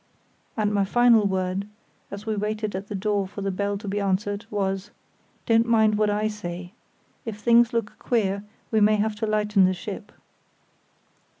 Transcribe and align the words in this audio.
And 0.57 0.73
my 0.73 0.83
final 0.83 1.27
word, 1.27 1.67
as 2.09 2.25
we 2.25 2.35
waited 2.35 2.75
at 2.75 2.87
the 2.87 2.95
door 2.95 3.27
for 3.27 3.41
the 3.41 3.51
bell 3.51 3.77
to 3.77 3.87
be 3.87 3.99
answered, 3.99 4.47
was: 4.49 4.89
"Don't 5.45 5.67
mind 5.67 5.93
what 5.95 6.09
I 6.09 6.27
say. 6.27 6.73
If 7.23 7.37
things 7.39 7.71
look 7.71 7.99
queer 7.99 8.43
we 8.71 8.81
may 8.81 8.95
have 8.95 9.15
to 9.17 9.27
lighten 9.27 9.65
the 9.65 9.75
ship." 9.75 10.11